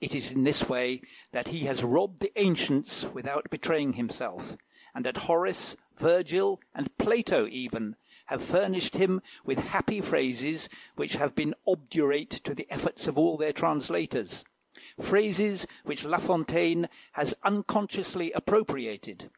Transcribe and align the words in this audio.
It 0.00 0.14
is 0.14 0.30
in 0.30 0.44
this 0.44 0.68
way 0.68 1.02
that 1.32 1.48
he 1.48 1.58
has 1.64 1.82
robbed 1.82 2.20
the 2.20 2.30
ancients 2.40 3.02
without 3.12 3.50
betraying 3.50 3.94
himself, 3.94 4.56
and 4.94 5.04
that 5.04 5.16
Horace, 5.16 5.74
Virgil, 5.96 6.60
and 6.72 6.96
Plato, 6.98 7.48
even, 7.48 7.96
have 8.26 8.44
furnished 8.44 8.94
him 8.94 9.22
with 9.44 9.58
happy 9.58 10.00
phrases, 10.00 10.68
which 10.94 11.14
have 11.14 11.34
been 11.34 11.56
obdurate 11.66 12.30
to 12.30 12.54
the 12.54 12.68
efforts 12.70 13.08
of 13.08 13.18
all 13.18 13.36
their 13.36 13.52
translators; 13.52 14.44
phrases 15.00 15.66
which 15.82 16.04
La 16.04 16.18
Fontaine 16.18 16.88
has 17.14 17.34
unconsciously 17.42 18.30
appropriated. 18.30 19.32